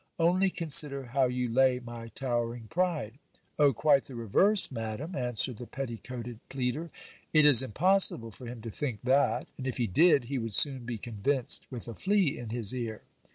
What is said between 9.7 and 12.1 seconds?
he did, he would soon be convinced with a